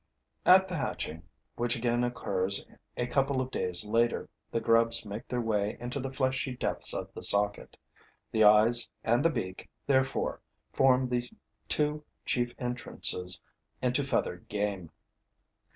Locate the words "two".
11.69-12.03